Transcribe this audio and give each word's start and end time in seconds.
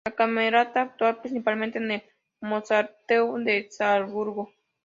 La 0.03 0.15
Camerata 0.15 0.81
actúa 0.81 1.21
principalmente 1.21 1.77
en 1.77 1.91
el 1.91 2.01
Mozarteum 2.41 3.43
de 3.43 3.67
Salzburgo. 3.69 4.49